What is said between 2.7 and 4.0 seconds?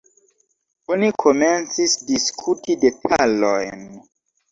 detalojn.